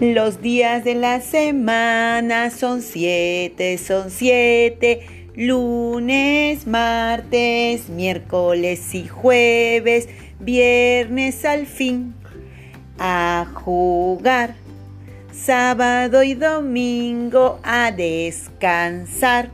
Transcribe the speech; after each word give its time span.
Los 0.00 0.40
días 0.40 0.82
de 0.82 0.94
la 0.94 1.20
semana 1.20 2.48
son 2.48 2.80
siete, 2.80 3.76
son 3.76 4.10
siete. 4.10 5.26
Lunes, 5.36 6.66
martes, 6.66 7.90
miércoles 7.90 8.94
y 8.94 9.06
jueves, 9.06 10.08
viernes 10.38 11.44
al 11.44 11.66
fin. 11.66 12.14
A 12.98 13.46
jugar. 13.52 14.54
Sábado 15.34 16.22
y 16.22 16.32
domingo 16.32 17.60
a 17.62 17.92
descansar. 17.92 19.50